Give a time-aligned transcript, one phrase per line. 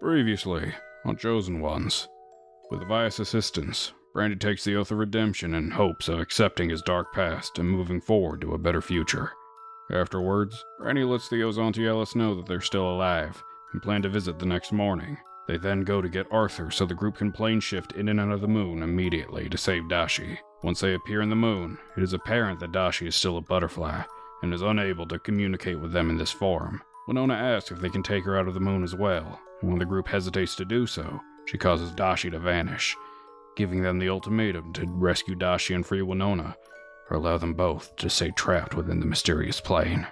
[0.00, 0.72] Previously,
[1.04, 2.08] on Chosen Ones,
[2.70, 7.12] with Vias' assistance, Brandy takes the oath of redemption in hopes of accepting his dark
[7.12, 9.32] past and moving forward to a better future.
[9.92, 13.42] Afterwards, Brandy lets the Ozonti Ellis know that they're still alive
[13.74, 15.18] and plan to visit the next morning.
[15.46, 18.32] They then go to get Arthur so the group can plane shift in and out
[18.32, 20.38] of the moon immediately to save Dashi.
[20.62, 24.02] Once they appear in the moon, it is apparent that Dashi is still a butterfly
[24.42, 26.80] and is unable to communicate with them in this form.
[27.06, 29.84] Winona asks if they can take her out of the moon as well, when the
[29.84, 32.96] group hesitates to do so, she causes Dashi to vanish,
[33.56, 36.56] giving them the ultimatum to rescue Dashi and free Winona,
[37.10, 40.06] or allow them both to stay trapped within the mysterious plane.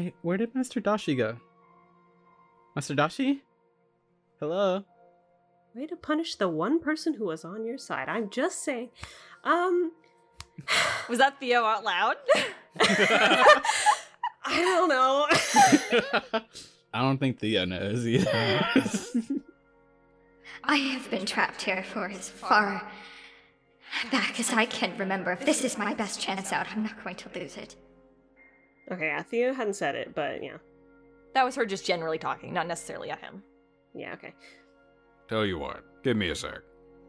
[0.00, 1.36] Hey, where did Master Dashi go?
[2.74, 3.40] Master Dashi?
[4.38, 4.82] Hello?
[5.74, 8.08] Way to punish the one person who was on your side.
[8.08, 8.88] I'm just saying.
[9.44, 9.92] Um,
[11.10, 12.16] Was that Theo out loud?
[12.80, 13.52] I
[14.46, 15.26] don't know.
[16.94, 18.66] I don't think Theo knows either.
[20.64, 22.90] I have been trapped here for as far
[24.10, 25.32] back as I can remember.
[25.32, 27.76] If this is my best chance out, I'm not going to lose it.
[28.90, 30.56] Okay, yeah, Theo hadn't said it, but yeah.
[31.34, 33.42] that was her just generally talking, not necessarily at him.
[33.94, 34.34] Yeah, okay.
[35.28, 36.58] Tell you what, give me a sec.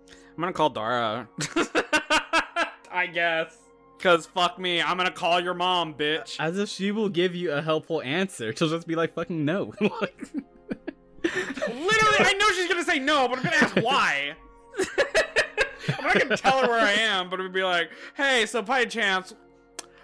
[0.09, 1.27] I'm gonna call Dara.
[2.91, 3.57] I guess.
[3.99, 6.37] Cause fuck me, I'm gonna call your mom, bitch.
[6.39, 8.55] As if she will give you a helpful answer.
[8.55, 9.73] She'll just be like, fucking no.
[9.79, 10.29] Like-
[11.23, 14.33] Literally, I know she's gonna say no, but I'm gonna ask why.
[15.97, 18.61] I'm not gonna tell her where I am, but it would be like, hey, so
[18.61, 19.36] by chance,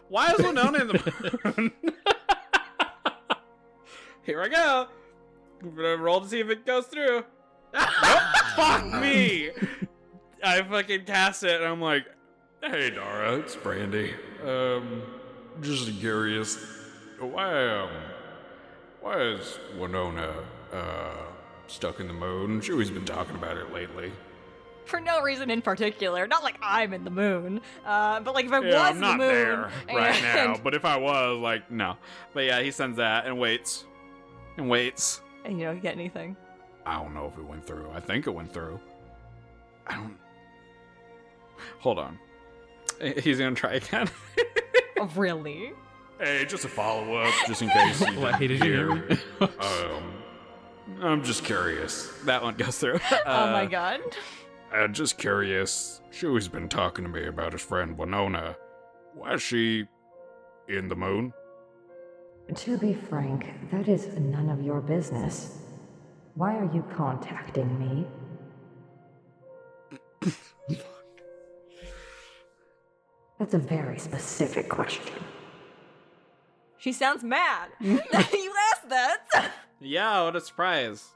[0.09, 1.71] why is Winona in the moon?
[4.23, 4.87] Here I go.
[5.61, 7.23] I'm gonna roll to see if it goes through.
[7.73, 7.89] nope,
[8.55, 9.51] fuck me.
[10.43, 12.05] I fucking cast it, and I'm like,
[12.61, 14.13] Hey Dara, it's Brandy.
[14.45, 15.01] Um,
[15.61, 16.57] just curious,
[17.19, 17.89] why um,
[19.01, 20.33] why is Winona
[20.73, 21.23] uh
[21.67, 22.61] stuck in the moon?
[22.61, 24.11] Chewy's been talking about it lately.
[24.87, 26.25] For no reason in particular.
[26.27, 27.61] Not like I'm in the moon.
[27.85, 29.27] Uh, but like if I yeah, was I'm not the moon.
[29.33, 30.55] there right now.
[30.63, 31.97] But if I was, like, no.
[32.33, 33.85] But yeah, he sends that and waits,
[34.57, 35.21] and waits.
[35.45, 36.35] and you don't get anything.
[36.85, 37.89] I don't know if it went through.
[37.93, 38.79] I think it went through.
[39.87, 40.17] I don't.
[41.79, 42.17] Hold on.
[43.23, 44.09] He's gonna try again.
[44.99, 45.71] Oh, really?
[46.19, 48.01] Hey, just a follow up, just in case.
[48.01, 50.13] You What, hey, did you hear um,
[50.99, 52.07] I'm just curious.
[52.25, 52.99] that one goes through.
[53.11, 53.99] oh my Uh, god.
[54.71, 56.01] I'm just curious.
[56.11, 58.55] Chewy's been talking to me about his friend Winona.
[59.13, 59.87] Why is she
[60.67, 61.33] in the moon?
[62.53, 65.59] To be frank, that is none of your business.
[66.35, 68.07] Why are you contacting me?
[73.39, 75.13] That's a very specific question.
[76.77, 77.69] She sounds mad.
[77.79, 79.51] you asked that.
[79.79, 81.13] Yeah, what a surprise.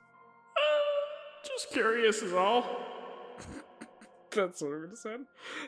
[1.44, 2.91] Just curious is all.
[4.36, 5.16] That's what I'm gonna say.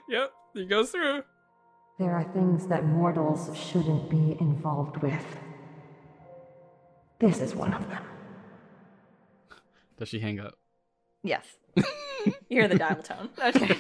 [0.09, 1.23] Yep, he goes through.
[1.99, 5.25] There are things that mortals shouldn't be involved with.
[7.19, 8.03] This is one of them.
[9.97, 10.55] Does she hang up?
[11.23, 11.45] yes.
[12.25, 13.29] you hear the dial tone.
[13.43, 13.75] Okay.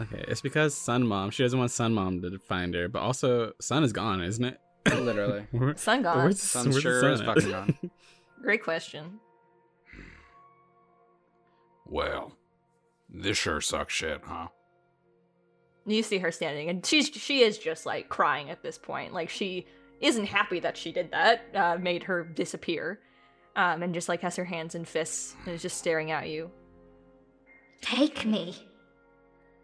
[0.00, 3.52] Okay, it's because Sun Mom, she doesn't want Sun Mom to find her, but also
[3.60, 4.58] Sun is gone, isn't it?
[4.86, 5.46] Literally.
[5.76, 6.18] Sun gone.
[6.18, 7.26] Where's the, Sun where's sure sun is at?
[7.26, 7.74] fucking gone.
[8.42, 9.20] Great question.
[11.90, 12.32] Well,
[13.12, 14.48] this sure sucks shit, huh?
[15.84, 19.12] You see her standing, and she's she is just like crying at this point.
[19.12, 19.66] Like she
[20.00, 23.00] isn't happy that she did that, uh, made her disappear,
[23.56, 26.50] um, and just like has her hands in fists and is just staring at you.
[27.80, 28.54] Take me.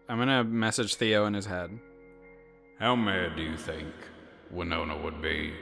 [0.08, 1.78] I'm gonna message Theo in his head.
[2.81, 3.88] How mad do you think
[4.50, 5.52] Winona would be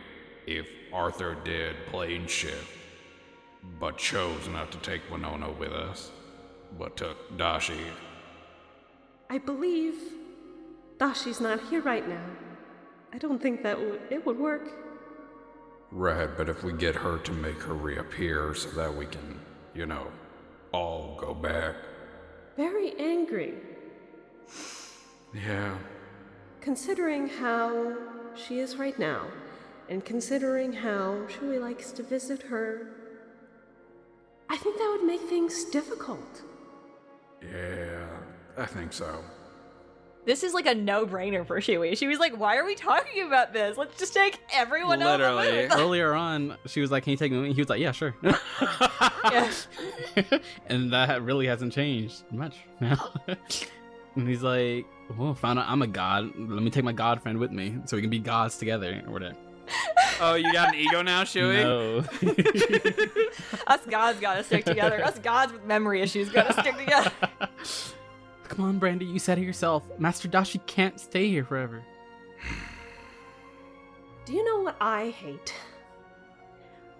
[0.46, 2.70] if Arthur did plane shift,
[3.78, 6.10] but chose not to take Winona with us,
[6.78, 7.80] but took Dashi?
[9.30, 9.94] I believe
[10.98, 12.24] Dashi's not here right now.
[13.12, 14.70] I don't think that would it would work.
[15.90, 19.40] Right, but if we get her to make her reappear so that we can,
[19.74, 20.08] you know,
[20.72, 21.76] all go back.
[22.56, 23.54] Very angry,
[25.32, 25.76] Yeah.
[26.60, 27.96] considering how
[28.34, 29.26] she is right now.
[29.86, 32.88] and considering how Shui likes to visit her,
[34.48, 36.42] I think that would make things difficult.
[37.52, 38.06] Yeah,
[38.56, 39.22] I think so.
[40.26, 41.94] This is like a no-brainer for Shui.
[41.96, 43.76] She was like, "Why are we talking about this?
[43.76, 45.48] Let's just take everyone Literally.
[45.48, 47.54] out." of the Earlier on, she was like, "Can you take me?" with?
[47.54, 49.52] He was like, "Yeah, sure." yeah.
[50.68, 53.10] and that really hasn't changed much now.
[54.16, 54.86] and he's like,
[55.18, 56.30] "Well, found out I'm a god.
[56.38, 59.12] Let me take my god friend with me, so we can be gods together, or
[59.12, 59.36] whatever."
[60.20, 61.62] oh, you got an ego now, Shui?
[61.62, 61.98] No.
[63.66, 65.04] Us gods gotta stick together.
[65.04, 67.10] Us gods with memory issues gotta stick together.
[68.48, 69.04] Come on, Brandy.
[69.04, 69.84] You said it yourself.
[69.98, 71.82] Master Dashi can't stay here forever.
[74.26, 75.52] Do you know what I hate?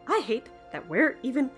[0.06, 1.50] I hate that we're even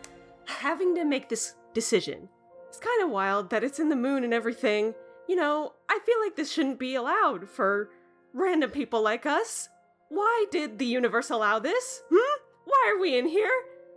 [0.44, 2.28] having to make this decision.
[2.68, 4.94] It's kind of wild that it's in the moon and everything.
[5.28, 7.90] You know, I feel like this shouldn't be allowed for
[8.32, 9.68] random people like us.
[10.08, 12.02] Why did the universe allow this?
[12.12, 12.40] Hmm?
[12.64, 13.50] Why are we in here?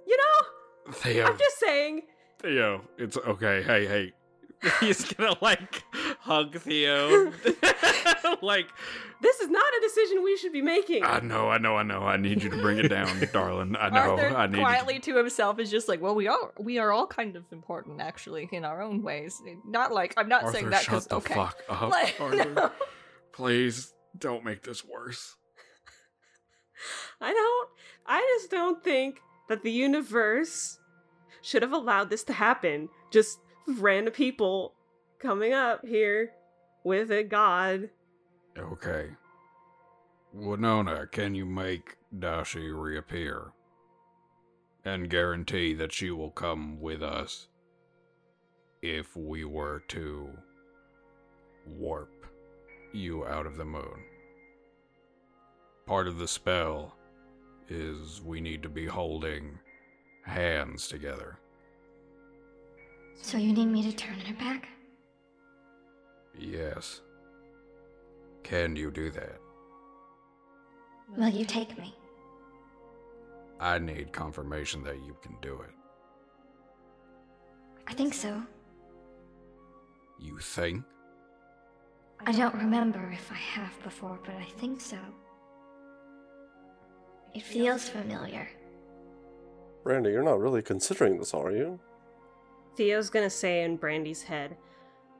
[0.07, 0.91] You know?
[0.93, 2.03] Theo, I'm just saying.
[2.41, 3.63] Theo, it's okay.
[3.63, 4.13] Hey, hey.
[4.81, 5.83] He's gonna like
[6.19, 7.31] hug Theo.
[8.41, 8.67] like,
[9.21, 11.05] This is not a decision we should be making.
[11.05, 12.01] I know, I know, I know.
[12.01, 13.77] I need you to bring it down, darling.
[13.79, 13.99] I know.
[14.17, 16.91] Arthur I need you quietly to himself is just like, "Well, we are we are
[16.91, 19.41] all kind of important, actually, in our own ways.
[19.65, 22.49] Not like I'm not Arthur, saying that shut because the okay, fuck up, Like, Arthur.
[22.53, 22.71] no.
[23.31, 25.37] Please don't make this worse.
[27.21, 27.69] I don't.
[28.05, 30.79] I just don't think that the universe
[31.41, 32.89] should have allowed this to happen.
[33.11, 34.73] Just random people
[35.19, 36.31] coming up here
[36.83, 37.89] with a god.
[38.57, 39.09] Okay.
[40.33, 43.51] Winona, can you make Dashi reappear?
[44.85, 47.47] And guarantee that she will come with us
[48.81, 50.29] if we were to
[51.67, 52.25] warp
[52.93, 54.03] you out of the moon.
[55.89, 56.93] Part of the spell
[57.67, 59.57] is we need to be holding
[60.21, 61.39] hands together.
[63.19, 64.67] So you need me to turn her back?
[66.37, 67.01] Yes.
[68.43, 69.39] Can you do that?
[71.17, 71.95] Will you take me?
[73.59, 75.73] I need confirmation that you can do it.
[77.87, 78.43] I think so.
[80.19, 80.83] You think?
[82.27, 84.99] I don't remember if I have before, but I think so.
[87.33, 88.49] It feels familiar.
[89.83, 91.79] Brandy, you're not really considering this, are you?
[92.75, 94.57] Theo's gonna say in Brandy's head,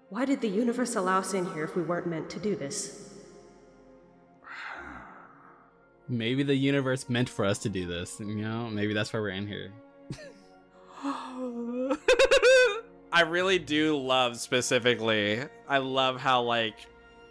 [0.09, 3.13] Why did the universe allow us in here if we weren't meant to do this?
[6.07, 8.19] Maybe the universe meant for us to do this.
[8.19, 9.71] You know, maybe that's why we're in here.
[13.11, 15.43] I really do love specifically.
[15.67, 16.75] I love how like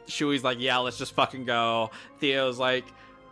[0.07, 1.91] Shui's like, yeah, let's just fucking go.
[2.21, 2.85] Theo's like,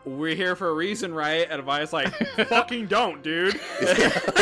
[0.07, 1.47] we're here for a reason, right?
[1.51, 2.15] And Avi's like,
[2.49, 3.61] fucking don't, dude.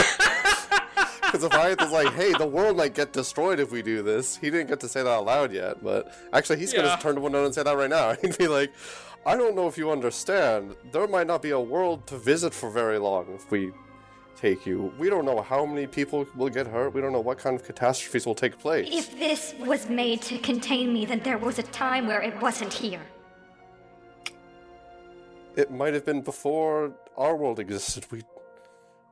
[1.35, 4.51] Because if is like, hey, the world might get destroyed if we do this, he
[4.51, 6.83] didn't get to say that out loud yet, but actually, he's Yeah.
[6.83, 8.15] gonna turn to Winona and say that right now.
[8.23, 8.73] He'd be like,
[9.27, 12.71] I don't know if you understand, there might not be a world to visit for
[12.71, 13.73] very long if we
[14.37, 14.93] take you.
[14.97, 17.65] We don't know how many people will get hurt, we don't know what kind of
[17.65, 18.87] catastrophes will take place.
[18.93, 22.73] If this was made to contain me, then there was a time where it wasn't
[22.73, 23.01] here.
[25.57, 28.07] It might have been before our world existed.
[28.11, 28.23] We.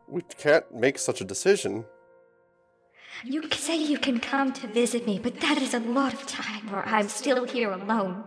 [0.08, 1.86] We can't make such a decision.
[3.24, 6.70] You say you can come to visit me, but that is a lot of time
[6.70, 8.24] where I'm still here alone.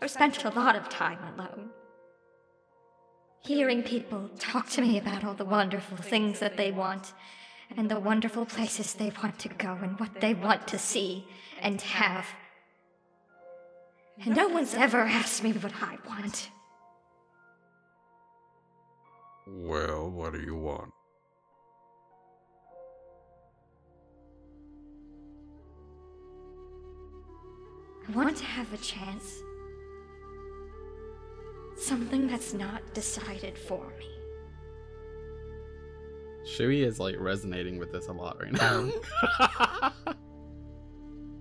[0.00, 1.70] I've spent a lot of time alone.
[3.42, 7.14] Hearing people talk to me about all the wonderful things that they want,
[7.76, 11.26] and the wonderful places they want to go, and what they want to see
[11.60, 12.26] and have.
[14.24, 16.50] And no one's ever asked me what I want.
[19.52, 20.92] Well, what do you want?
[28.08, 29.42] I want to have a chance.
[31.76, 34.06] Something that's not decided for me.
[36.44, 38.90] Shui is like resonating with this a lot right now.
[39.82, 40.14] Um,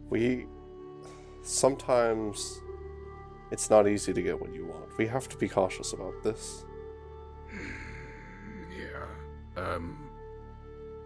[0.10, 0.48] we
[1.44, 2.60] sometimes
[3.52, 4.98] it's not easy to get what you want.
[4.98, 6.66] We have to be cautious about this.
[9.60, 10.10] Um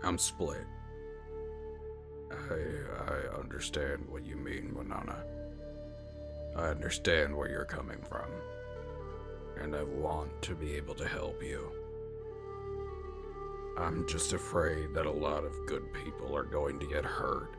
[0.04, 0.66] I'm split.
[2.32, 2.58] I
[3.12, 5.24] I understand what you mean, Winona.
[6.56, 8.30] I understand where you're coming from.
[9.62, 11.72] And I want to be able to help you.
[13.78, 17.56] I'm just afraid that a lot of good people are going to get hurt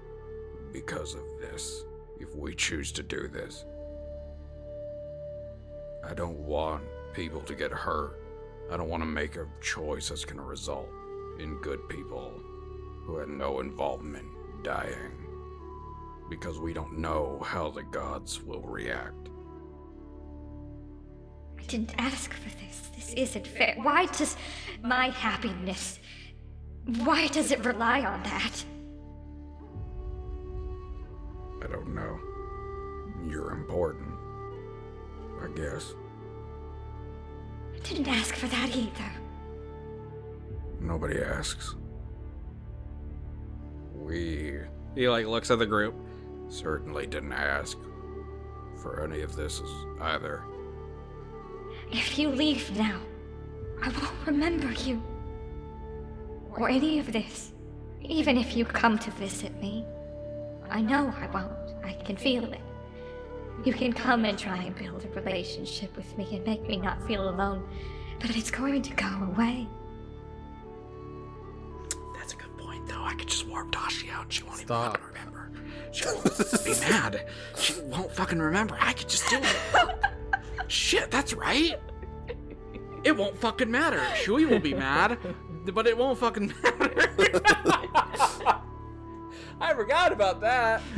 [0.73, 1.85] because of this
[2.21, 3.65] if we choose to do this.
[6.05, 6.85] I don't want
[7.15, 8.21] people to get hurt
[8.71, 10.89] I don't want to make a choice that's going to result
[11.39, 12.33] in good people
[13.05, 14.27] who had no involvement
[14.63, 15.13] dying.
[16.31, 19.29] Because we don't know how the gods will react.
[21.59, 22.91] I didn't ask for this.
[22.95, 23.75] This isn't fair.
[23.83, 24.37] Why does
[24.85, 25.99] my happiness.
[26.99, 28.65] Why does it rely on that?
[31.63, 32.19] I don't know.
[33.27, 34.15] You're important.
[35.43, 35.95] I guess.
[37.85, 39.13] I didn't ask for that either.
[40.81, 41.75] Nobody asks.
[43.95, 44.61] We
[44.95, 45.95] He like looks at the group.
[46.49, 47.77] certainly didn't ask
[48.81, 49.61] for any of this
[50.01, 50.45] either.
[51.93, 52.99] If you leave now,
[53.83, 55.03] I won't remember you.
[56.57, 57.53] Or any of this.
[58.01, 59.85] Even if you come to visit me.
[60.71, 61.85] I know I won't.
[61.85, 62.61] I can feel it.
[63.63, 67.03] You can come and try and build a relationship with me and make me not
[67.07, 67.67] feel alone,
[68.21, 69.67] but it's going to go away.
[72.19, 73.03] That's a good point, though.
[73.03, 74.33] I could just warp Dashi out.
[74.33, 74.99] She won't Stop.
[74.99, 75.51] even fucking remember.
[75.93, 77.27] She won't be mad.
[77.57, 78.77] She won't fucking remember.
[78.81, 79.57] I could just do it.
[80.69, 81.79] Shit, that's right.
[83.05, 84.03] It won't fucking matter.
[84.17, 85.19] Shui will be mad,
[85.73, 87.09] but it won't fucking matter.
[89.65, 90.83] I forgot about that.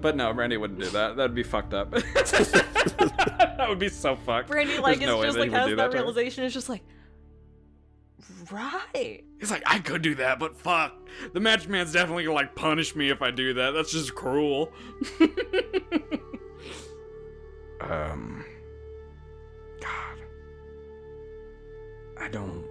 [0.00, 1.16] But no, Brandy wouldn't do that.
[1.16, 1.90] That'd be fucked up.
[1.92, 4.48] that would be so fucked.
[4.48, 6.42] Brandy like There's no is just like has do that realization.
[6.42, 6.82] Is just like,
[8.50, 9.22] right.
[9.38, 10.92] He's like, I could do that, but fuck.
[11.32, 13.72] The match man's definitely gonna like punish me if I do that.
[13.72, 14.72] That's just cruel.
[17.80, 18.44] Um.
[19.80, 20.18] God.
[22.18, 22.64] I don't.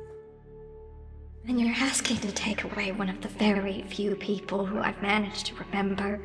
[1.48, 5.46] And you're asking to take away one of the very few people who I've managed
[5.48, 6.20] to remember.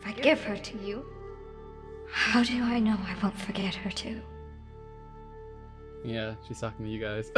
[0.00, 1.04] If I give her to you,
[2.08, 4.20] how do I know I won't forget her too?
[6.04, 7.32] Yeah, she's talking to you guys.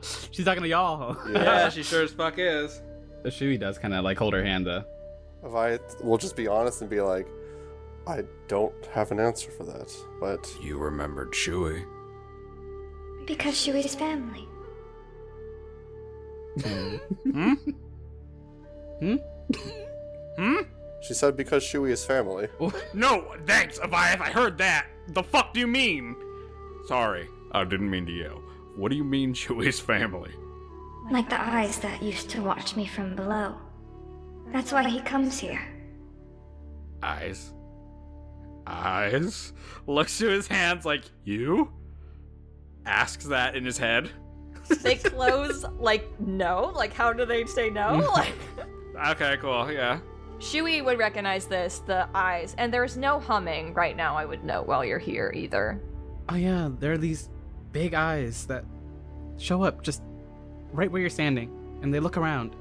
[0.30, 1.18] she's talking to y'all.
[1.30, 2.80] yeah, she sure as fuck is.
[3.24, 4.84] The Shui does kind of like hold her hand though.
[5.44, 7.28] If I will just be honest and be like,
[8.06, 11.84] I don't have an answer for that, but You remembered Shui.
[13.26, 14.48] Because Shui's family.
[16.62, 16.96] Hmm?
[19.00, 19.16] Hmm?
[20.38, 20.56] Hmm?
[21.02, 22.48] she said because Shui is family.
[22.94, 24.20] No, thanks, Avayath.
[24.20, 24.86] I heard that.
[25.08, 26.16] The fuck do you mean?
[26.86, 28.42] Sorry, I didn't mean to yell.
[28.76, 30.32] What do you mean Shui's family?
[31.10, 33.54] Like the eyes that used to watch me from below.
[34.52, 35.60] That's why he comes here.
[37.02, 37.52] Eyes.
[38.66, 39.52] Eyes?
[39.86, 41.72] Looks to his hands like, you?
[42.86, 44.10] Asks that in his head.
[44.82, 46.72] They close like no.
[46.74, 48.00] Like how do they say no?
[48.00, 48.12] Mm.
[48.12, 48.34] like
[49.12, 50.00] Okay, cool, yeah.
[50.38, 54.16] Shui would recognize this, the eyes, and there's no humming right now.
[54.16, 55.80] I would know while you're here either.
[56.28, 57.28] Oh yeah, there are these
[57.72, 58.64] big eyes that
[59.38, 60.02] show up just
[60.72, 61.50] right where you're standing,
[61.82, 62.56] and they look around.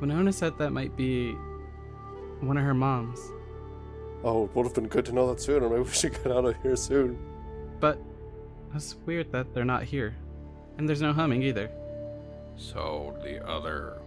[0.00, 1.32] Winona said that might be
[2.40, 3.20] one of her moms,
[4.24, 5.68] Oh, it would have been good to know that sooner.
[5.68, 7.18] Maybe we should get out of here soon.
[7.80, 7.98] but
[8.74, 10.14] it's weird that they're not here,
[10.78, 11.70] and there's no humming either.
[12.56, 13.98] So the other.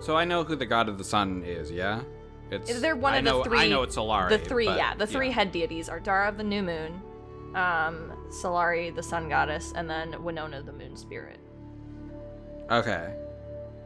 [0.00, 2.02] So I know who the god of the sun is, yeah?
[2.50, 3.58] It's is there one I of the three?
[3.58, 4.28] I know it's Solari.
[4.28, 7.00] the three, but- yeah, the three head deities are Dara of the new moon,
[7.54, 11.38] um, Solari the sun goddess, and then Winona the moon spirit.
[12.70, 13.14] Okay.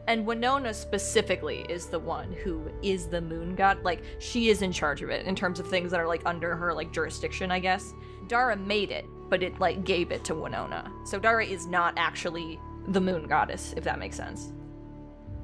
[0.07, 3.83] And Winona specifically is the one who is the moon god.
[3.83, 6.55] Like she is in charge of it in terms of things that are like under
[6.55, 7.93] her like jurisdiction, I guess.
[8.27, 10.91] Dara made it, but it like gave it to Winona.
[11.05, 12.59] So Dara is not actually
[12.89, 14.51] the moon goddess, if that makes sense.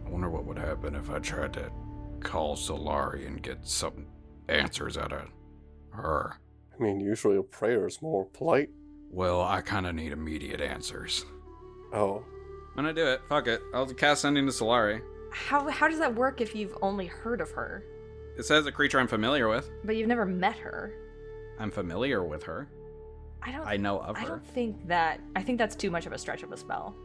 [0.05, 1.71] I wonder what would happen if I tried to
[2.21, 4.07] call Solari and get some
[4.47, 5.29] answers out of
[5.91, 6.37] her.
[6.77, 8.69] I mean, usually a prayer is more polite.
[9.11, 11.25] Well, I kind of need immediate answers.
[11.93, 12.23] Oh,
[12.71, 13.21] I'm gonna do it.
[13.29, 13.61] Fuck it.
[13.73, 15.01] I'll cast sending to Solari.
[15.31, 17.83] How how does that work if you've only heard of her,
[18.37, 19.69] It says a creature I'm familiar with.
[19.83, 20.93] but you've never met her?
[21.59, 22.67] I'm familiar with her.
[23.45, 23.67] I don't.
[23.67, 24.27] I know of I her.
[24.27, 25.19] don't think that.
[25.35, 26.95] I think that's too much of a stretch of a spell.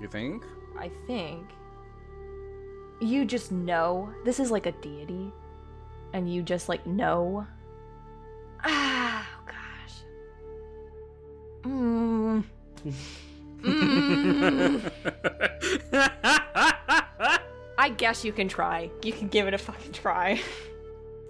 [0.00, 0.44] You think?
[0.78, 1.46] I think
[3.00, 5.30] you just know this is like a deity,
[6.12, 7.46] and you just like know.
[8.64, 9.94] Ah, oh gosh.
[11.64, 12.44] Mm.
[13.62, 14.90] Mm.
[17.78, 18.90] I guess you can try.
[19.04, 20.40] You can give it a fucking try.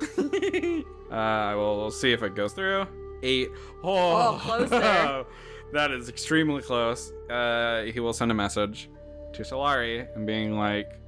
[0.18, 2.86] uh, I will see if it goes through.
[3.22, 3.50] Eight.
[3.84, 4.40] Oh,
[4.72, 5.26] Oh,
[5.72, 7.12] that is extremely close.
[7.30, 8.88] Uh, he will send a message
[9.32, 10.98] to Solari and being like,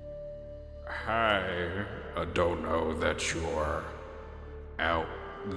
[0.88, 1.84] Hi,
[2.16, 3.84] I don't know that you're
[4.78, 5.08] out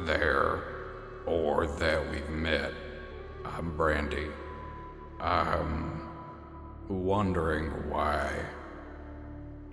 [0.06, 0.64] there
[1.26, 2.74] or that we've met.
[3.46, 4.28] I'm Brandy.
[5.20, 6.02] I'm
[6.88, 8.32] wondering why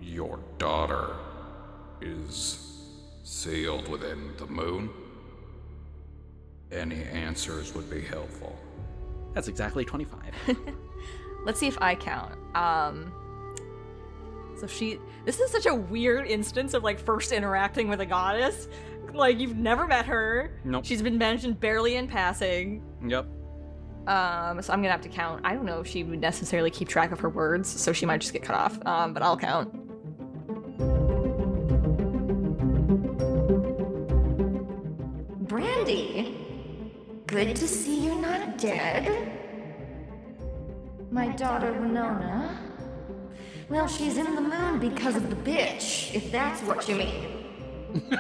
[0.01, 1.15] your daughter
[2.01, 2.59] is
[3.23, 4.91] sealed within the moon.
[6.75, 8.59] Any answers would be helpful.
[9.33, 10.21] That's exactly 25.
[11.45, 12.35] Let's see if I count.
[12.57, 13.13] Um
[14.57, 18.69] so she this is such a weird instance of like first interacting with a goddess.
[19.13, 20.61] Like you've never met her.
[20.65, 20.85] Nope.
[20.85, 22.83] She's been mentioned barely in passing.
[23.07, 23.27] Yep.
[24.07, 25.43] Um so I'm going to have to count.
[25.45, 28.21] I don't know if she would necessarily keep track of her words, so she might
[28.21, 28.79] just get cut off.
[28.87, 29.75] Um but I'll count.
[37.45, 39.31] Good to see you're not dead.
[41.11, 42.59] My daughter Winona.
[43.69, 47.45] Well, she's in the moon because of the bitch, if that's what you mean.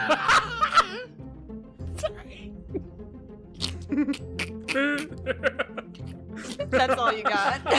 [6.71, 7.64] That's all you got.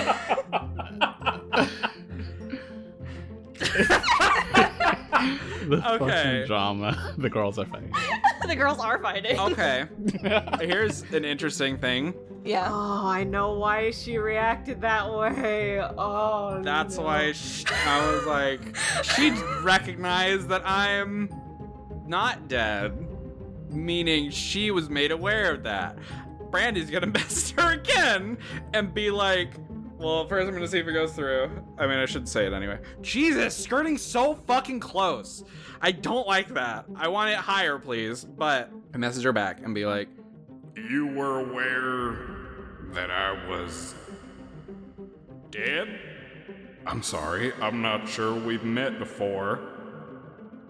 [5.69, 5.97] the Okay.
[5.99, 7.13] fucking drama.
[7.17, 7.91] The girls are fighting.
[8.45, 9.39] the girls are fighting.
[9.39, 9.85] Okay.
[10.61, 12.13] Here's an interesting thing.
[12.43, 12.69] Yeah.
[12.71, 15.79] Oh, I know why she reacted that way.
[15.81, 17.03] Oh, That's no.
[17.03, 19.31] why sh- I was like, she
[19.63, 21.29] recognized that I'm
[22.05, 22.93] not dead,
[23.69, 25.97] meaning she was made aware of that.
[26.51, 28.37] Brandy's gonna mess her again
[28.73, 29.49] and be like,
[29.97, 31.49] well, first I'm gonna see if it goes through.
[31.77, 32.79] I mean, I should say it anyway.
[33.01, 35.43] Jesus, skirting so fucking close.
[35.81, 36.85] I don't like that.
[36.95, 38.25] I want it higher, please.
[38.25, 40.09] But I message her back and be like,
[40.75, 42.17] You were aware
[42.93, 43.95] that I was
[45.51, 45.99] dead?
[46.85, 49.59] I'm sorry, I'm not sure we've met before.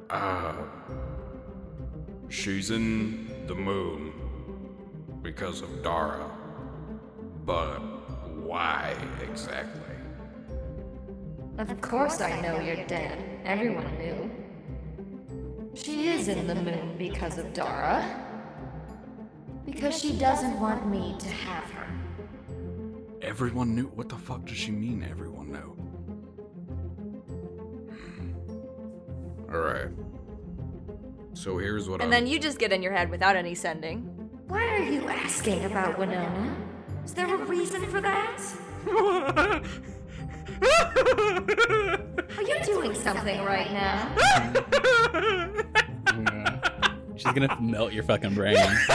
[0.10, 0.54] Uh,
[2.30, 4.14] she's in the moon
[5.22, 6.30] because of Dara.
[7.44, 7.80] But
[8.56, 9.82] why exactly?
[11.58, 13.18] Of course I know you're dead.
[13.44, 14.32] Everyone knew.
[15.74, 18.00] She is in the moon because of Dara.
[19.66, 21.88] Because she doesn't want me to have her.
[23.22, 23.88] Everyone knew?
[23.88, 25.72] What the fuck does she mean, everyone knew?
[29.54, 29.92] Alright.
[31.34, 32.10] So here's what And I'm.
[32.12, 34.04] then you just get in your head without any sending.
[34.48, 36.56] Why are you asking about Winona?
[37.06, 38.42] Is there a reason for that?
[42.38, 44.16] Are you doing something right now?
[47.16, 48.58] She's gonna melt your fucking brain.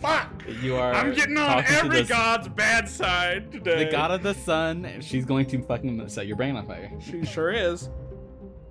[0.00, 0.30] fuck!
[0.62, 0.94] You are.
[0.94, 3.84] I'm getting on talking to every the- god's bad side today.
[3.86, 5.00] The god of the sun.
[5.00, 6.90] She's going to fucking set your brain on fire.
[7.00, 7.90] She sure is.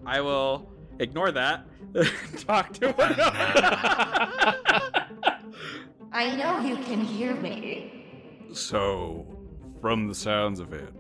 [0.06, 1.68] I will ignore that.
[2.48, 4.56] Talk to her.
[6.12, 8.06] I know you can hear me.
[8.54, 9.26] So,
[9.82, 10.94] from the sounds of it,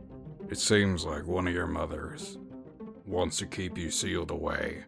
[0.49, 2.37] it seems like one of your mothers
[3.05, 4.83] wants to keep you sealed away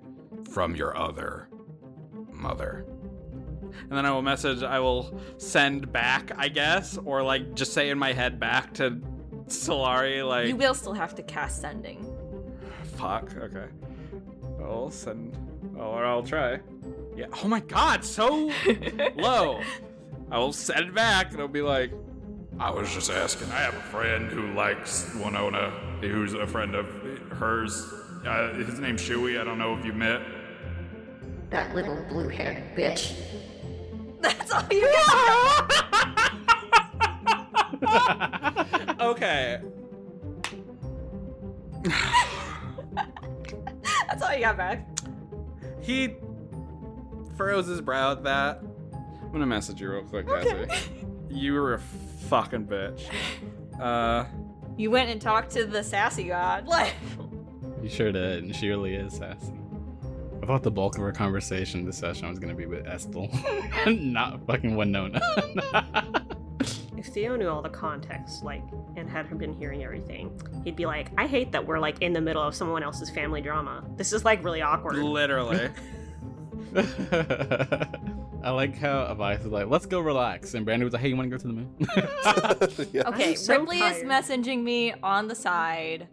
[0.52, 1.48] from your other
[2.32, 2.86] mother.
[3.82, 4.62] and then I will message.
[4.64, 9.00] I will send back, I guess, or like just say in my head back to
[9.48, 12.06] Solari, like, You will still have to cast sending.
[12.98, 13.36] fuck.
[13.38, 13.66] Okay.
[14.62, 15.38] I'll send.
[15.78, 16.60] Or I'll try.
[17.16, 17.28] Yeah.
[17.44, 18.52] Oh my God, so
[19.18, 19.62] low.
[20.32, 21.92] I will send it back, and it'll be like,
[22.60, 23.52] I was just asking.
[23.52, 26.88] I have a friend who likes Winona, who's a friend of
[27.32, 27.94] hers.
[28.26, 29.40] Uh, his name's Shui.
[29.40, 30.22] I don't know if you met.
[31.50, 33.16] That little blue haired bitch.
[34.22, 35.72] That's all you got.
[39.00, 39.62] okay.
[44.08, 44.86] That's all you got back.
[45.82, 46.16] He
[47.38, 48.62] furrows his brow at that.
[49.30, 50.90] I'm gonna message you real quick, Cassie.
[51.32, 53.04] You were a fucking bitch.
[53.80, 54.26] Uh,
[54.78, 56.66] You went and talked to the sassy god.
[56.68, 56.96] Like,
[57.84, 59.54] You sure did, and she really is sassy.
[60.42, 63.30] I thought the bulk of our conversation this session was gonna be with Estel,
[63.88, 65.22] not fucking Winona.
[66.98, 68.64] If Theo knew all the context, like,
[68.98, 72.20] and had been hearing everything, he'd be like, I hate that we're, like, in the
[72.22, 73.84] middle of someone else's family drama.
[73.98, 74.98] This is, like, really awkward.
[74.98, 75.70] literally.
[78.42, 81.16] I like how Avice is like, let's go relax, and Brandy was like, hey, you
[81.18, 82.90] want to go to the moon?
[82.94, 83.10] yeah.
[83.10, 86.08] okay, so Ripley is messaging me on the side.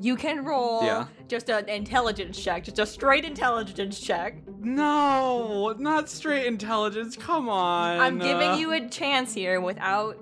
[0.00, 1.06] You can roll Yeah.
[1.28, 4.42] just an intelligence check, just a straight intelligence check.
[4.60, 7.16] no, not straight intelligence.
[7.16, 7.98] Come on.
[8.00, 10.16] I'm giving Uh, you a chance here without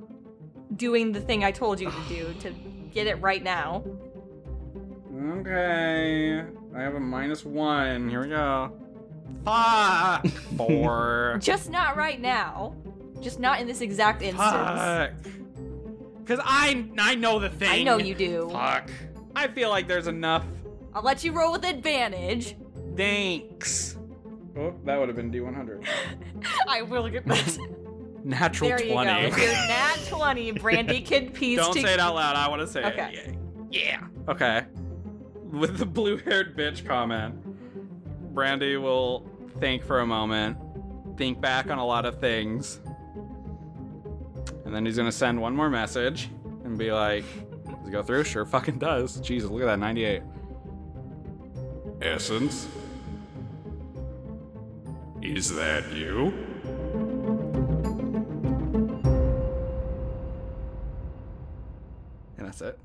[0.77, 2.55] doing the thing I told you to do to
[2.93, 3.85] get it right now.
[5.15, 6.43] Okay.
[6.75, 8.09] I have a minus one.
[8.09, 8.73] Here we go.
[9.45, 10.27] Fuck.
[10.57, 11.39] Four.
[11.43, 12.75] Just not right now.
[13.21, 14.51] just not in this exact instance.
[14.51, 15.11] Fuck.
[16.19, 17.69] Because I I know the thing.
[17.71, 18.49] I know you do.
[18.53, 18.91] Fuck.
[19.35, 20.45] I feel like there's enough.
[20.95, 22.57] I'll let you roll with advantage.
[22.97, 23.97] Thanks.
[24.57, 25.87] Oh, that would have been D100.
[26.69, 27.59] I will get this.
[28.25, 28.89] Natural there 20.
[28.91, 29.25] you go.
[29.31, 32.37] With your nat 20, Brandy can piece Don't to- say it out loud.
[32.37, 33.13] I want to say Okay.
[33.15, 33.35] it.
[33.71, 33.81] Yeah.
[34.27, 34.31] yeah.
[34.33, 34.63] Okay.
[35.51, 37.35] With the blue haired bitch comment,
[38.33, 39.25] Brandy will
[39.61, 40.57] think for a moment,
[41.17, 42.81] think back on a lot of things,
[44.65, 46.31] and then he's going to send one more message
[46.65, 47.25] and be like,
[47.67, 48.25] Does it go through?
[48.25, 49.21] Sure fucking does.
[49.21, 50.23] Jesus, look at that 98.
[52.01, 52.67] Essence?
[55.21, 56.33] Is that you?
[62.39, 62.79] And that's it.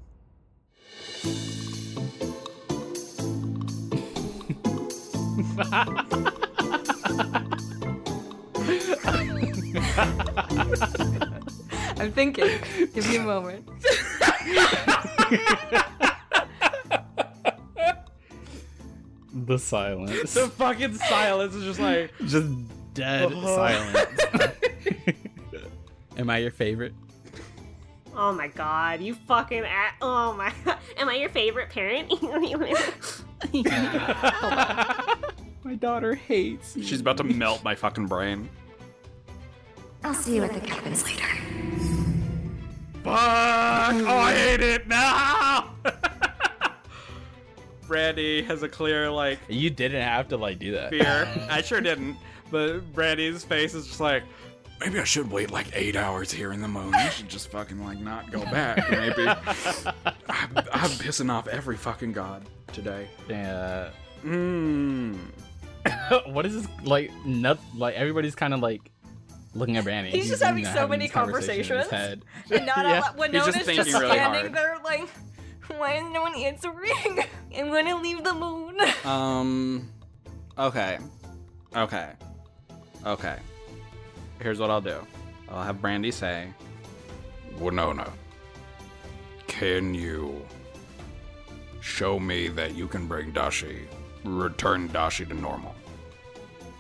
[11.99, 12.59] I'm thinking.
[12.93, 13.67] Give me a moment.
[19.33, 20.33] The silence.
[20.33, 22.47] The fucking silence is just like, Just
[22.93, 23.55] dead Uh-huh.
[23.55, 24.55] silence.
[26.17, 26.93] Am I your favorite?
[28.15, 30.51] Oh my god, you fucking at- Oh my
[30.97, 32.11] Am I your favorite parent?
[35.67, 36.83] My daughter hates me.
[36.85, 38.47] she's about to melt my fucking brain.
[40.01, 41.27] I'll see you at the cabins later.
[43.03, 43.13] Fuck!
[43.13, 45.75] Oh, I hate it now!
[47.85, 50.89] Brandy has a clear, like, You didn't have to like do that.
[50.89, 51.27] fear.
[51.49, 52.15] I sure didn't.
[52.49, 54.23] But Brandy's face is just like,
[54.79, 56.95] Maybe I should wait like eight hours here in the moon.
[56.95, 58.89] I should just fucking like not go back.
[58.89, 59.27] Maybe.
[59.27, 63.09] I'm, I'm pissing off every fucking god today.
[63.27, 63.89] Yeah.
[64.23, 65.17] mmm.
[66.27, 67.11] what is this like?
[67.25, 68.91] Nut, like everybody's kind of like
[69.53, 70.11] looking at Brandy.
[70.11, 72.23] He's just in having there so many this conversation in his conversations.
[72.49, 72.51] head.
[72.57, 73.01] And not Yeah.
[73.07, 74.53] all when He's just Nona's just, really standing hard.
[74.53, 75.07] there like,
[75.77, 77.19] why is no one answering?
[77.57, 78.77] I'm gonna leave the moon.
[79.05, 79.89] Um.
[80.57, 80.97] Okay.
[81.75, 82.11] Okay.
[83.05, 83.37] Okay.
[84.41, 84.99] Here's what I'll do
[85.49, 86.47] I'll have Brandy say,
[87.59, 88.11] Winona,
[89.47, 90.45] can you
[91.81, 93.79] show me that you can bring Dashi,
[94.23, 95.73] return Dashi to normal?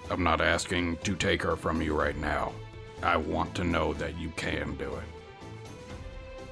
[0.09, 2.53] I'm not asking to take her from you right now.
[3.03, 5.03] I want to know that you can do it.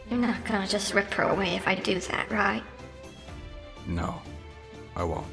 [0.10, 2.64] You're not gonna just rip her away if I do that, right?
[3.88, 4.22] No,
[4.96, 5.26] I won't.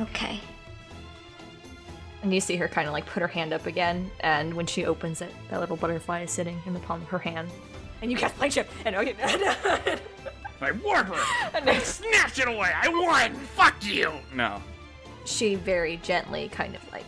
[0.00, 0.40] Okay.
[2.22, 4.84] And you see her kind of like put her hand up again, and when she
[4.84, 7.50] opens it, that little butterfly is sitting in the palm of her hand.
[8.02, 9.14] And you cast plane shift, and okay,
[10.62, 11.50] I warp her!
[11.54, 12.70] and then Snatch it away!
[12.74, 13.34] I won!
[13.34, 14.12] Fuck you!
[14.34, 14.62] No.
[15.24, 17.04] She very gently kind of like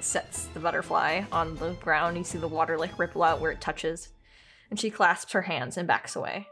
[0.00, 2.16] sets the butterfly on the ground.
[2.16, 4.08] You see the water like ripple out where it touches.
[4.70, 6.46] And she clasps her hands and backs away.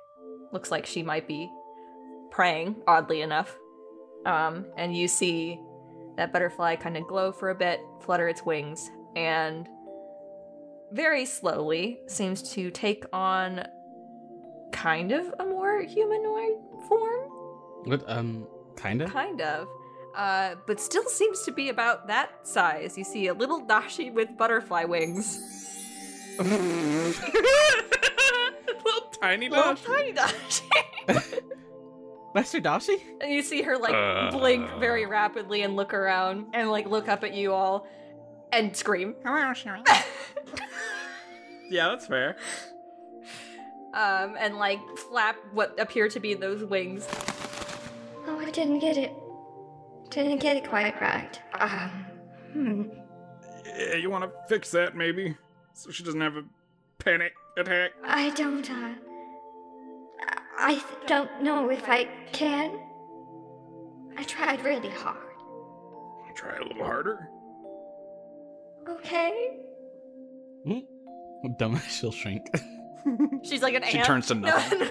[0.53, 1.51] Looks like she might be
[2.31, 3.57] praying, oddly enough.
[4.25, 5.61] Um, and you see
[6.16, 9.69] that butterfly kind of glow for a bit, flutter its wings, and
[10.92, 13.66] very slowly seems to take on
[14.73, 16.57] kind of a more humanoid
[16.88, 17.29] form
[17.85, 18.05] What?
[18.09, 19.11] Um, kind of.
[19.12, 19.69] kind of
[20.16, 22.96] uh, but still seems to be about that size.
[22.98, 25.38] You see a little dashi with butterfly wings.
[28.85, 29.83] Little tiny Little dash.
[29.83, 30.62] tiny dashi.
[32.35, 33.00] Master Dashi?
[33.22, 34.31] and you see her like Uh.
[34.31, 37.87] blink very rapidly and look around and like look up at you all
[38.52, 39.14] and scream.
[41.68, 42.37] Yeah, that's fair.
[43.92, 44.79] um, and like
[45.11, 47.09] flap what appear to be those wings.
[48.29, 49.11] Oh, I didn't get it.
[50.16, 51.38] Didn't get it quite right.
[51.61, 51.90] Um,
[52.55, 52.83] hmm.
[53.79, 55.37] Yeah, you want to fix that maybe?
[55.74, 56.44] So she doesn't have a
[56.98, 57.90] panic attack?
[58.02, 58.94] I don't, uh.
[60.59, 62.81] I don't know if I can.
[64.16, 65.18] I tried really hard.
[66.35, 67.29] Try a little harder.
[68.88, 69.59] Okay?
[71.59, 72.46] Dumb, she'll shrink.
[73.42, 74.07] She's like an She ant.
[74.07, 74.88] turns to No, nothing.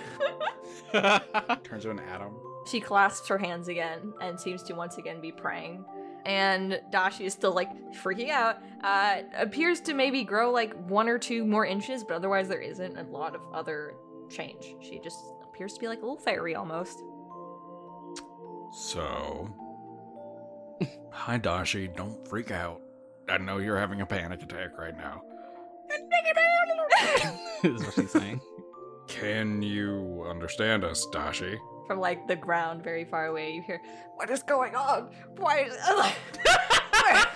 [0.93, 1.19] no.
[1.63, 2.35] Turns to an atom.
[2.65, 5.85] She clasps her hands again and seems to once again be praying.
[6.25, 8.57] And Dashi is still like freaking out.
[8.83, 12.97] Uh, appears to maybe grow like one or two more inches, but otherwise there isn't
[12.97, 13.93] a lot of other
[14.29, 14.75] change.
[14.81, 17.03] She just appears to be like a little fairy almost.
[18.71, 19.53] So.
[21.11, 21.95] Hi, Dashi.
[21.95, 22.81] Don't freak out.
[23.29, 25.21] I know you're having a panic attack right now.
[27.63, 28.41] is what she's saying.
[29.07, 31.57] Can you understand us, Dashi?
[31.87, 33.81] From like the ground very far away, you hear,
[34.15, 35.09] What is going on?
[35.37, 35.75] Why is.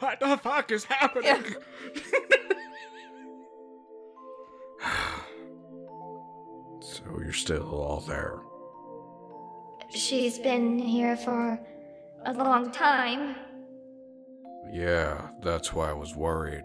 [0.00, 1.44] What the fuck is happening?
[6.80, 8.40] So you're still all there.
[9.88, 11.58] She's been here for
[12.26, 13.36] a long time.
[14.70, 16.64] Yeah, that's why I was worried.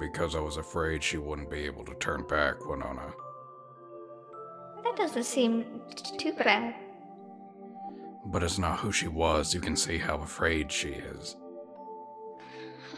[0.00, 3.12] Because I was afraid she wouldn't be able to turn back, Winona.
[4.92, 5.64] That doesn't seem
[5.96, 6.74] t- too bad.
[8.26, 9.54] But it's not who she was.
[9.54, 11.36] You can see how afraid she is.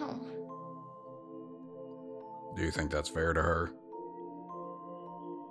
[0.00, 0.18] Oh,
[2.56, 3.70] Do you think that's fair to her?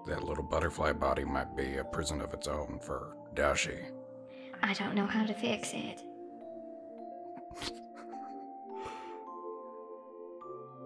[0.06, 3.80] That little butterfly body might be a prison of its own for Dashi.
[4.62, 6.02] I don't know how to fix it.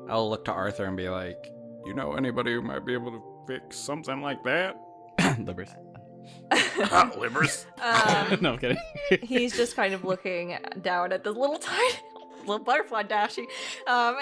[0.07, 1.51] I'll look to Arthur and be like,
[1.85, 4.75] You know anybody who might be able to fix something like that?
[5.39, 5.69] Livers.
[6.51, 7.65] Ah, livers.
[7.81, 8.77] Um, no, I'm kidding.
[9.23, 11.93] he's just kind of looking down at the little tiny
[12.45, 13.45] little butterfly Dashi.
[13.87, 14.15] Um,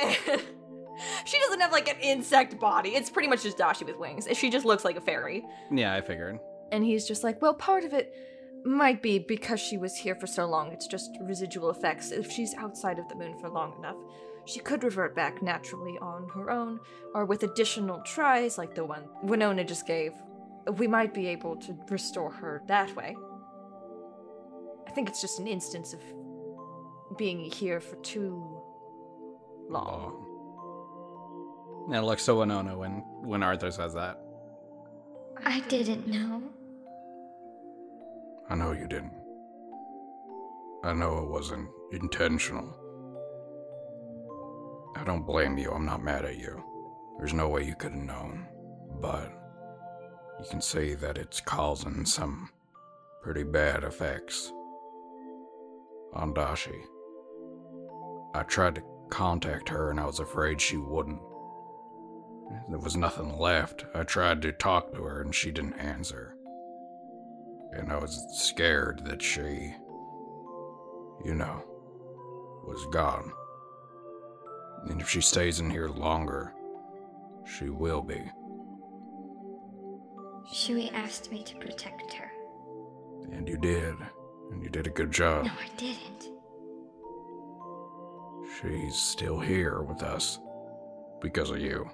[1.26, 2.90] she doesn't have like an insect body.
[2.96, 4.28] It's pretty much just Dashi with wings.
[4.34, 5.46] She just looks like a fairy.
[5.72, 6.40] yeah, I figured.
[6.72, 8.14] And he's just like, well, part of it
[8.66, 10.72] might be because she was here for so long.
[10.72, 12.12] It's just residual effects.
[12.12, 13.98] If she's outside of the moon for long enough,
[14.46, 16.80] she could revert back naturally on her own,
[17.14, 20.14] or with additional tries like the one Winona just gave.
[20.74, 23.16] We might be able to restore her that way.
[24.88, 26.02] I think it's just an instance of
[27.18, 28.62] being here for too
[29.70, 30.26] long.
[31.90, 34.20] Yeah, it looks so Winona when when Arthur says that.
[35.46, 36.42] I didn't know.
[38.50, 39.14] I know you didn't.
[40.84, 42.74] I know it wasn't intentional.
[44.96, 45.72] I don't blame you.
[45.72, 46.64] I'm not mad at you.
[47.18, 48.48] There's no way you could have known.
[49.02, 49.32] But
[50.40, 52.50] you can see that it's causing some
[53.22, 54.52] pretty bad effects
[56.14, 56.82] on Dashi.
[58.34, 61.22] I tried to contact her and I was afraid she wouldn't.
[62.70, 63.86] There was nothing left.
[63.96, 66.36] I tried to talk to her and she didn't answer.
[67.74, 69.74] And I was scared that she,
[71.24, 71.64] you know,
[72.66, 73.32] was gone.
[74.90, 76.54] And if she stays in here longer,
[77.58, 78.22] she will be.
[80.56, 82.32] Shui asked me to protect her.
[83.34, 83.94] And you did.
[84.52, 85.44] And you did a good job.
[85.44, 86.30] No, I didn't.
[88.62, 90.40] She's still here with us
[91.20, 91.90] because of you.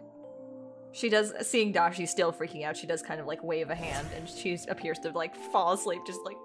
[0.92, 4.08] She does, seeing Dashi still freaking out, she does kind of like wave a hand
[4.16, 6.38] and she appears to like fall asleep, just like.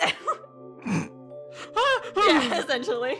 [2.16, 3.18] yeah, essentially.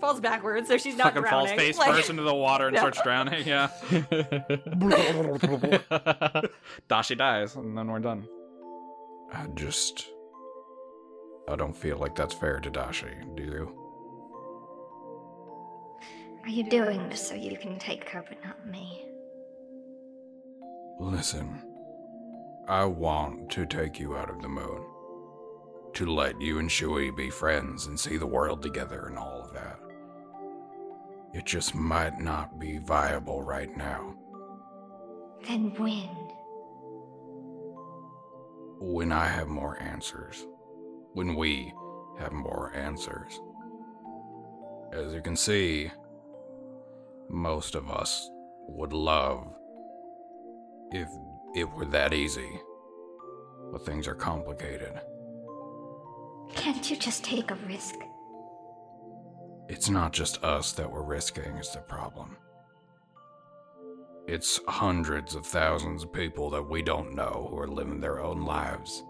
[0.00, 1.58] Falls backwards, so she's not fucking falls drowning.
[1.58, 2.80] face Like- first into the water and Yeah.
[2.80, 3.46] starts drowning.
[3.46, 3.68] Yeah.
[6.88, 8.26] Dashi dies, and then we're done.
[9.32, 10.06] I just.
[11.48, 13.74] I don't feel like that's fair to Dashi, do you?
[16.44, 19.04] Are you doing this so you can take her but not me?
[21.00, 21.62] Listen,
[22.68, 24.84] I want to take you out of the moon.
[25.94, 29.52] To let you and Shui be friends and see the world together and all of
[29.54, 29.78] that.
[31.34, 34.14] It just might not be viable right now.
[35.46, 36.08] Then when?
[38.80, 40.46] When I have more answers.
[41.12, 41.72] When we
[42.18, 43.38] have more answers.
[44.92, 45.90] As you can see,
[47.28, 48.30] most of us
[48.68, 49.46] would love
[50.92, 51.08] if
[51.54, 52.60] it were that easy.
[53.70, 54.98] But things are complicated.
[56.54, 57.96] Can't you just take a risk?
[59.68, 62.36] It's not just us that we're risking is the problem.
[64.26, 68.44] It's hundreds of thousands of people that we don't know who are living their own
[68.44, 69.02] lives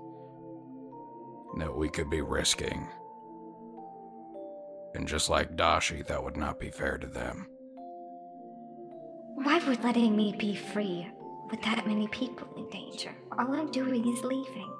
[1.58, 2.86] that we could be risking.
[4.94, 7.46] And just like Dashi, that would not be fair to them.
[9.34, 11.08] Why would letting me be free
[11.50, 13.14] with that many people in danger?
[13.32, 14.72] All I'm doing is leaving.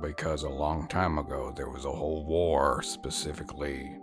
[0.00, 3.96] Because a long time ago, there was a whole war specifically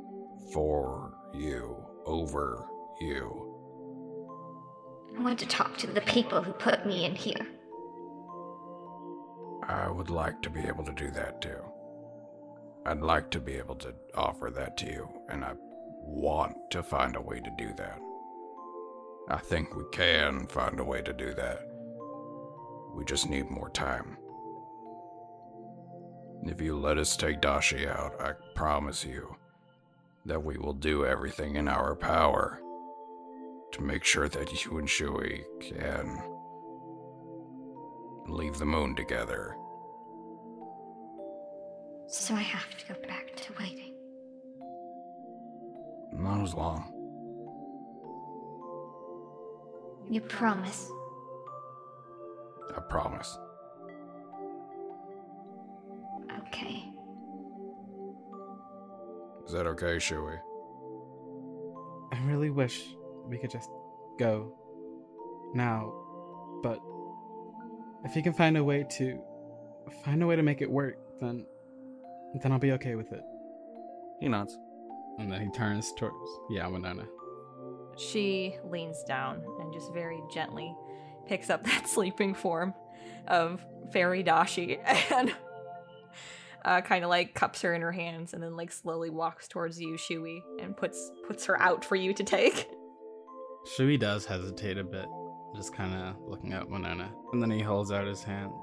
[0.52, 2.66] for you, over
[3.00, 3.52] you.
[5.18, 7.48] I want to talk to the people who put me in here.
[9.64, 11.64] I would like to be able to do that too.
[12.86, 17.16] I'd like to be able to offer that to you, and I want to find
[17.16, 18.00] a way to do that.
[19.30, 21.62] I think we can find a way to do that.
[22.94, 24.18] We just need more time.
[26.48, 29.36] If you let us take Dashi out, I promise you
[30.26, 32.60] that we will do everything in our power
[33.72, 36.22] to make sure that you and Shui can
[38.28, 39.56] leave the moon together.
[42.08, 43.96] So I have to go back to waiting.
[46.14, 46.92] Not as long.
[50.10, 50.90] You promise.
[52.76, 53.36] I promise.
[56.48, 56.86] Okay.
[59.46, 60.36] Is that okay, Shui?
[62.12, 62.84] I really wish
[63.28, 63.70] we could just
[64.18, 64.54] go
[65.54, 65.94] now,
[66.64, 66.80] but
[68.06, 69.20] if you can find a way to
[70.04, 71.46] find a way to make it work, then
[72.42, 73.22] then I'll be okay with it.
[74.20, 74.58] He nods.
[75.20, 76.16] And then he turns towards
[76.50, 77.06] yeah, Winona.
[77.98, 80.76] She leans down and just very gently
[81.28, 82.74] picks up that sleeping form
[83.28, 84.80] of Fairy Dashi
[85.14, 85.34] and
[86.66, 89.80] uh, kind of like cups her in her hands and then like slowly walks towards
[89.80, 92.70] you, Shui, and puts puts her out for you to take.
[93.76, 95.06] Shui does hesitate a bit,
[95.56, 98.54] just kind of looking at Winona, and then he holds out his hands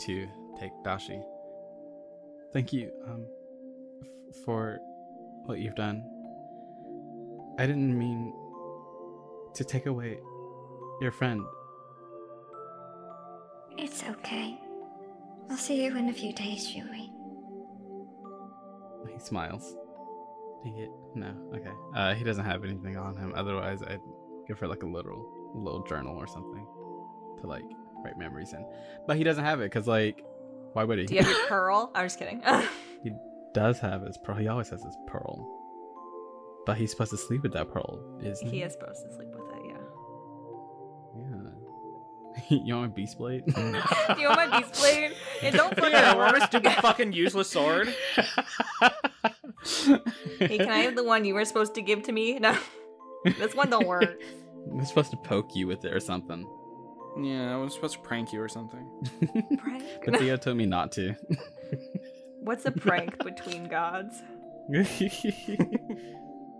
[0.00, 1.20] to take Dashi.
[2.52, 3.26] Thank you, um,
[4.02, 4.78] f- for
[5.46, 6.04] what you've done.
[7.58, 8.32] I didn't mean
[9.54, 10.18] to take away
[11.00, 11.42] your friend.
[13.76, 14.58] It's okay.
[15.52, 17.12] I'll see you in a few days, Shui.
[19.12, 19.76] He smiles.
[20.64, 21.34] Do you get no?
[21.54, 21.70] Okay.
[21.94, 23.34] Uh, he doesn't have anything on him.
[23.36, 24.00] Otherwise, I'd
[24.48, 26.66] give her like a little, little journal or something
[27.42, 27.64] to like
[28.02, 28.64] write memories in.
[29.06, 30.24] But he doesn't have it because like,
[30.72, 31.04] why would he?
[31.04, 31.90] Do you have your pearl?
[31.94, 32.40] I'm just kidding.
[33.04, 33.12] he
[33.52, 34.38] does have his pearl.
[34.38, 35.46] He always has his pearl.
[36.64, 38.56] But he's supposed to sleep with that pearl, isn't he?
[38.56, 39.41] he is supposed to sleep with
[42.64, 43.44] you want my beast blade?
[43.46, 43.52] Do
[44.18, 45.12] you want my beast blade?
[45.42, 47.94] Yeah, don't fuck Yeah, it want my stupid fucking useless sword?
[50.38, 52.38] Hey, can I have the one you were supposed to give to me?
[52.38, 52.56] No.
[53.24, 54.20] This one don't work.
[54.70, 56.46] I'm supposed to poke you with it or something.
[57.20, 58.88] Yeah, I was supposed to prank you or something.
[59.58, 59.84] Prank?
[60.04, 61.14] But Theo told me not to.
[62.40, 64.22] What's a prank between gods?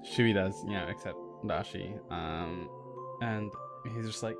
[0.05, 1.99] Shui does, yeah, except Dashi.
[2.13, 2.69] Um,
[3.21, 3.51] and
[3.95, 4.37] he's just like,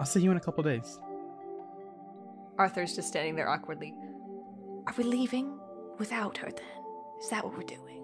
[0.00, 0.98] I'll see you in a couple days.
[2.58, 3.94] Arthur's just standing there awkwardly.
[4.86, 5.58] Are we leaving
[5.98, 6.84] without her then?
[7.20, 8.02] Is that what we're doing?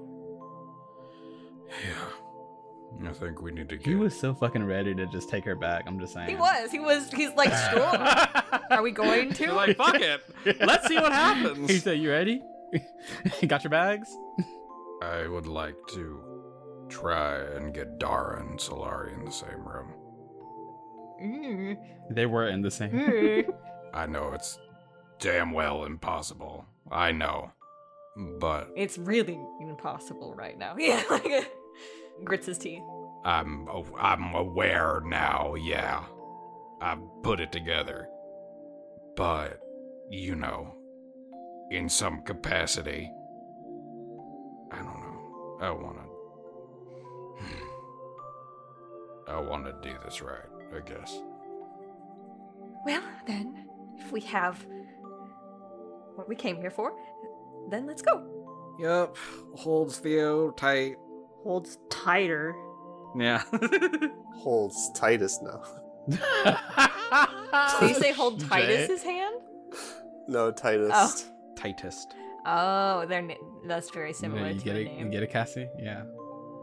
[1.68, 3.08] Yeah.
[3.08, 3.86] I think we need to get.
[3.86, 5.84] He was so fucking ready to just take her back.
[5.86, 6.28] I'm just saying.
[6.28, 6.72] He was.
[6.72, 7.10] He was.
[7.12, 8.60] He's like, sure.
[8.70, 9.44] Are we going to?
[9.44, 10.20] You're like, fuck it.
[10.60, 11.70] Let's see what happens.
[11.70, 12.42] He said, "You ready?
[13.46, 14.14] Got your bags?"
[15.02, 16.20] I would like to
[16.88, 19.92] try and get Dara and Solari in the same room.
[22.10, 22.90] They were in the same.
[22.90, 23.54] mm.
[23.94, 24.58] I know it's
[25.18, 26.64] damn well impossible.
[26.90, 27.50] I know.
[28.38, 30.74] But It's really impossible right now.
[30.78, 31.50] Yeah, like
[32.24, 32.82] grits his teeth.
[33.24, 36.04] I'm I'm aware now, yeah.
[36.80, 38.08] I've put it together.
[39.16, 39.60] But
[40.10, 40.74] you know,
[41.70, 43.10] in some capacity,
[44.72, 45.58] I don't know.
[45.60, 46.04] I want to
[49.32, 51.18] I want to do this right, I guess.
[52.84, 53.66] Well, then,
[53.98, 54.64] if we have
[56.14, 56.92] what we came here for,
[57.70, 58.26] then let's go.
[58.78, 59.16] Yup.
[59.56, 60.96] Holds Theo tight.
[61.42, 62.54] Holds tighter.
[63.18, 63.42] Yeah.
[64.36, 65.62] Holds Titus now.
[67.80, 68.46] Did you say hold Jay?
[68.46, 69.34] Titus's hand?
[70.28, 70.90] No, Titus.
[70.94, 71.12] Oh.
[71.56, 72.14] Tightest.
[72.46, 73.34] Oh, they're na-
[73.66, 74.84] that's very similar you to get a it?
[74.84, 75.06] name.
[75.06, 75.68] You get it, Cassie?
[75.78, 76.04] Yeah.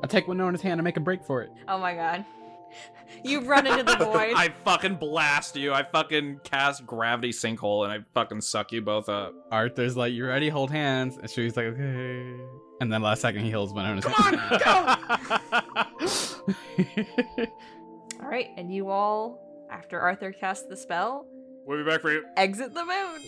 [0.02, 1.52] I'll take Winona's hand and make a break for it.
[1.68, 2.26] Oh my god.
[3.24, 4.34] You run into the void.
[4.36, 5.74] I fucking blast you.
[5.74, 9.34] I fucking cast gravity sinkhole and I fucking suck you both up.
[9.52, 10.50] Arthur's like, "You ready?
[10.50, 12.36] Hold hands." And she's like, "Okay."
[12.80, 14.40] And then last second, he holds Winona's Come hand.
[14.40, 14.68] on, go!
[18.22, 19.40] all right, and you all,
[19.72, 21.26] after Arthur casts the spell,
[21.66, 22.24] We'll be back for you.
[22.38, 23.22] exit the moon.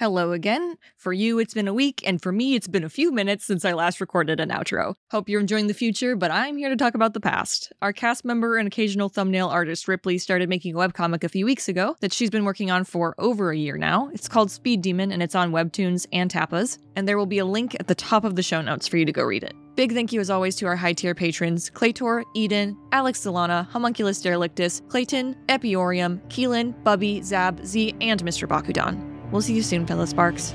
[0.00, 0.78] Hello again.
[0.96, 3.66] For you, it's been a week, and for me, it's been a few minutes since
[3.66, 4.94] I last recorded an outro.
[5.10, 7.70] Hope you're enjoying the future, but I'm here to talk about the past.
[7.82, 11.68] Our cast member and occasional thumbnail artist Ripley started making a webcomic a few weeks
[11.68, 14.08] ago that she's been working on for over a year now.
[14.14, 17.44] It's called Speed Demon, and it's on Webtoons and Tapas, and there will be a
[17.44, 19.52] link at the top of the show notes for you to go read it.
[19.76, 24.22] Big thank you as always to our high tier patrons Klaytor, Edan, Alyx Solana, Homunculus
[24.22, 28.48] Derelictus, Klayon, EpiAureum, Keilan, Bubby, Zab, Z, and Mr.
[28.48, 29.09] Bakudan.
[29.30, 30.52] We'll see you soon, fellow Sparks.